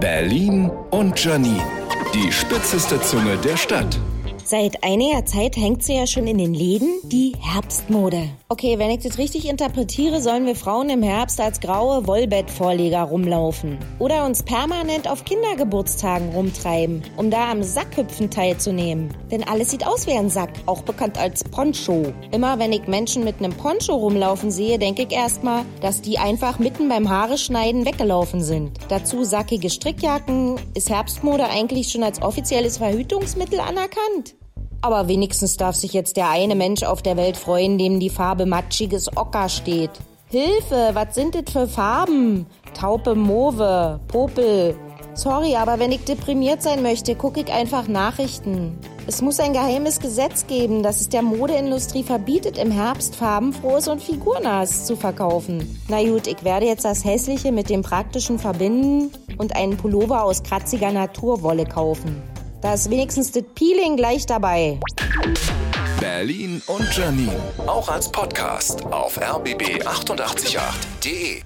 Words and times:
Berlin 0.00 0.70
und 0.90 1.22
Janine. 1.22 1.62
Die 2.14 2.32
spitzeste 2.32 3.00
Zunge 3.00 3.36
der 3.38 3.56
Stadt. 3.56 3.98
Seit 4.50 4.82
einiger 4.82 5.26
Zeit 5.26 5.58
hängt 5.58 5.82
sie 5.82 5.92
ja 5.92 6.06
schon 6.06 6.26
in 6.26 6.38
den 6.38 6.54
Läden, 6.54 6.88
die 7.02 7.34
Herbstmode. 7.38 8.30
Okay, 8.48 8.78
wenn 8.78 8.88
ich 8.88 9.02
das 9.02 9.18
richtig 9.18 9.46
interpretiere, 9.46 10.22
sollen 10.22 10.46
wir 10.46 10.56
Frauen 10.56 10.88
im 10.88 11.02
Herbst 11.02 11.38
als 11.38 11.60
graue 11.60 12.06
Wollbettvorleger 12.06 13.02
rumlaufen. 13.02 13.76
Oder 13.98 14.24
uns 14.24 14.42
permanent 14.42 15.06
auf 15.06 15.26
Kindergeburtstagen 15.26 16.30
rumtreiben, 16.30 17.02
um 17.18 17.30
da 17.30 17.50
am 17.50 17.62
Sackhüpfen 17.62 18.30
teilzunehmen. 18.30 19.10
Denn 19.30 19.46
alles 19.46 19.70
sieht 19.70 19.86
aus 19.86 20.06
wie 20.06 20.12
ein 20.12 20.30
Sack, 20.30 20.54
auch 20.64 20.80
bekannt 20.80 21.18
als 21.18 21.44
Poncho. 21.44 22.14
Immer 22.30 22.58
wenn 22.58 22.72
ich 22.72 22.88
Menschen 22.88 23.24
mit 23.24 23.40
einem 23.40 23.52
Poncho 23.52 23.96
rumlaufen 23.96 24.50
sehe, 24.50 24.78
denke 24.78 25.02
ich 25.02 25.12
erstmal, 25.12 25.66
dass 25.82 26.00
die 26.00 26.18
einfach 26.18 26.58
mitten 26.58 26.88
beim 26.88 27.10
Haare 27.10 27.36
schneiden 27.36 27.84
weggelaufen 27.84 28.42
sind. 28.42 28.78
Dazu 28.88 29.24
sackige 29.24 29.68
Strickjacken. 29.68 30.56
Ist 30.72 30.88
Herbstmode 30.88 31.44
eigentlich 31.50 31.90
schon 31.90 32.02
als 32.02 32.22
offizielles 32.22 32.78
Verhütungsmittel 32.78 33.60
anerkannt? 33.60 34.37
Aber 34.80 35.08
wenigstens 35.08 35.56
darf 35.56 35.76
sich 35.76 35.92
jetzt 35.92 36.16
der 36.16 36.30
eine 36.30 36.54
Mensch 36.54 36.82
auf 36.82 37.02
der 37.02 37.16
Welt 37.16 37.36
freuen, 37.36 37.78
dem 37.78 37.98
die 38.00 38.10
Farbe 38.10 38.46
matschiges 38.46 39.16
Ocker 39.16 39.48
steht. 39.48 39.90
Hilfe, 40.30 40.90
was 40.92 41.14
sind 41.14 41.34
das 41.34 41.50
für 41.50 41.66
Farben? 41.66 42.46
Taupe 42.74 43.14
Mauve, 43.14 43.98
Popel. 44.08 44.76
Sorry, 45.14 45.56
aber 45.56 45.80
wenn 45.80 45.90
ich 45.90 46.04
deprimiert 46.04 46.62
sein 46.62 46.82
möchte, 46.82 47.16
gucke 47.16 47.40
ich 47.40 47.52
einfach 47.52 47.88
Nachrichten. 47.88 48.78
Es 49.08 49.20
muss 49.20 49.40
ein 49.40 49.52
geheimes 49.52 49.98
Gesetz 49.98 50.46
geben, 50.46 50.82
das 50.82 51.00
es 51.00 51.08
der 51.08 51.22
Modeindustrie 51.22 52.04
verbietet, 52.04 52.58
im 52.58 52.70
Herbst 52.70 53.16
farbenfrohes 53.16 53.88
und 53.88 54.02
figurnahes 54.02 54.84
zu 54.84 54.96
verkaufen. 54.96 55.80
Na 55.88 56.04
gut, 56.04 56.26
ich 56.26 56.44
werde 56.44 56.66
jetzt 56.66 56.84
das 56.84 57.04
Hässliche 57.04 57.50
mit 57.50 57.70
dem 57.70 57.82
Praktischen 57.82 58.38
verbinden 58.38 59.10
und 59.38 59.56
einen 59.56 59.76
Pullover 59.76 60.22
aus 60.22 60.42
kratziger 60.42 60.92
Naturwolle 60.92 61.64
kaufen. 61.64 62.22
Da 62.60 62.74
ist 62.74 62.90
wenigstens 62.90 63.32
das 63.32 63.44
Peeling 63.54 63.96
gleich 63.96 64.26
dabei. 64.26 64.78
Berlin 66.00 66.60
und 66.66 66.96
Janine. 66.96 67.36
Auch 67.66 67.88
als 67.88 68.10
Podcast 68.10 68.84
auf 68.86 69.20
rbb888.de. 69.20 71.42